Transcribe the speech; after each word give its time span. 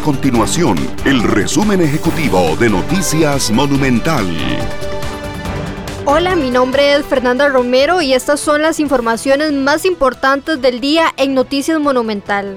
continuación 0.00 0.76
el 1.04 1.22
resumen 1.22 1.80
ejecutivo 1.80 2.56
de 2.56 2.68
Noticias 2.70 3.50
Monumental. 3.50 4.26
Hola, 6.04 6.36
mi 6.36 6.50
nombre 6.50 6.94
es 6.94 7.04
Fernanda 7.04 7.48
Romero 7.48 8.02
y 8.02 8.12
estas 8.12 8.40
son 8.40 8.62
las 8.62 8.80
informaciones 8.80 9.52
más 9.52 9.84
importantes 9.84 10.60
del 10.60 10.80
día 10.80 11.12
en 11.16 11.34
Noticias 11.34 11.78
Monumental. 11.80 12.56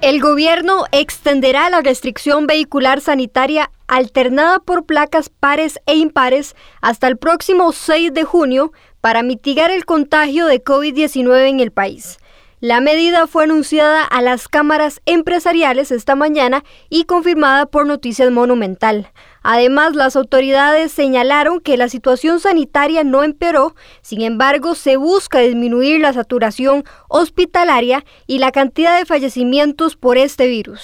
El 0.00 0.20
gobierno 0.20 0.84
extenderá 0.92 1.68
la 1.70 1.80
restricción 1.80 2.46
vehicular 2.46 3.00
sanitaria 3.00 3.70
alternada 3.88 4.60
por 4.60 4.84
placas 4.84 5.28
pares 5.28 5.80
e 5.86 5.96
impares 5.96 6.54
hasta 6.80 7.08
el 7.08 7.16
próximo 7.16 7.72
6 7.72 8.14
de 8.14 8.24
junio 8.24 8.72
para 9.00 9.22
mitigar 9.22 9.70
el 9.70 9.84
contagio 9.84 10.46
de 10.46 10.62
COVID-19 10.62 11.48
en 11.48 11.60
el 11.60 11.72
país. 11.72 12.18
La 12.60 12.80
medida 12.80 13.28
fue 13.28 13.44
anunciada 13.44 14.02
a 14.02 14.20
las 14.20 14.48
cámaras 14.48 15.00
empresariales 15.06 15.92
esta 15.92 16.16
mañana 16.16 16.64
y 16.90 17.04
confirmada 17.04 17.66
por 17.66 17.86
Noticias 17.86 18.32
Monumental. 18.32 19.12
Además, 19.44 19.94
las 19.94 20.16
autoridades 20.16 20.90
señalaron 20.90 21.60
que 21.60 21.76
la 21.76 21.88
situación 21.88 22.40
sanitaria 22.40 23.04
no 23.04 23.22
empeoró, 23.22 23.76
sin 24.02 24.22
embargo, 24.22 24.74
se 24.74 24.96
busca 24.96 25.38
disminuir 25.38 26.00
la 26.00 26.12
saturación 26.12 26.82
hospitalaria 27.08 28.04
y 28.26 28.38
la 28.38 28.50
cantidad 28.50 28.98
de 28.98 29.06
fallecimientos 29.06 29.94
por 29.94 30.18
este 30.18 30.48
virus. 30.48 30.82